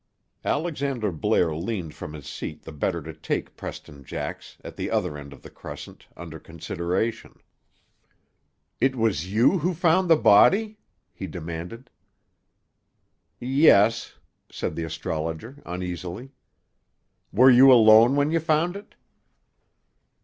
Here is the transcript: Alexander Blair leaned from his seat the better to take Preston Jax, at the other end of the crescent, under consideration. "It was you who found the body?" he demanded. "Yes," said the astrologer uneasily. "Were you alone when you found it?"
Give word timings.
Alexander 0.43 1.11
Blair 1.11 1.55
leaned 1.55 1.93
from 1.93 2.13
his 2.13 2.25
seat 2.25 2.63
the 2.63 2.71
better 2.71 3.03
to 3.03 3.13
take 3.13 3.55
Preston 3.55 4.03
Jax, 4.03 4.57
at 4.63 4.75
the 4.75 4.89
other 4.89 5.15
end 5.15 5.31
of 5.31 5.43
the 5.43 5.49
crescent, 5.51 6.07
under 6.17 6.39
consideration. 6.39 7.39
"It 8.79 8.95
was 8.95 9.31
you 9.31 9.59
who 9.59 9.75
found 9.75 10.09
the 10.09 10.15
body?" 10.15 10.79
he 11.13 11.27
demanded. 11.27 11.91
"Yes," 13.39 14.15
said 14.49 14.75
the 14.75 14.85
astrologer 14.85 15.61
uneasily. 15.67 16.31
"Were 17.31 17.51
you 17.51 17.71
alone 17.71 18.15
when 18.15 18.31
you 18.31 18.39
found 18.39 18.75
it?" 18.75 18.95